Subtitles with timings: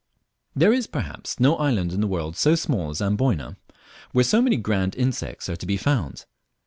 [0.55, 3.57] There is, perhaps, no island in the world so small as Amboyna
[4.13, 6.25] where so many grand insects are to be found.